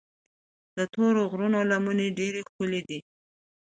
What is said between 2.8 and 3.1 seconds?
دي.